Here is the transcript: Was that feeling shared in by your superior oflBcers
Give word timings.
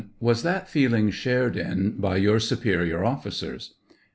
Was 0.19 0.41
that 0.41 0.67
feeling 0.67 1.11
shared 1.11 1.55
in 1.55 1.91
by 1.99 2.17
your 2.17 2.39
superior 2.39 3.01
oflBcers 3.01 3.73